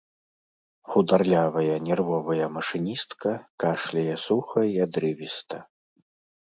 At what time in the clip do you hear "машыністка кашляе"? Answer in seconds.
2.57-4.15